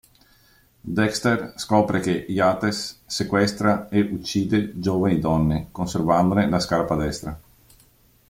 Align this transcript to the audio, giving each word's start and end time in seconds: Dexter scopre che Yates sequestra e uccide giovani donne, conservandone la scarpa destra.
Dexter 0.83 1.53
scopre 1.57 1.99
che 1.99 2.25
Yates 2.27 3.03
sequestra 3.05 3.87
e 3.87 3.99
uccide 4.01 4.79
giovani 4.79 5.19
donne, 5.19 5.67
conservandone 5.69 6.49
la 6.49 6.59
scarpa 6.59 6.95
destra. 6.95 7.39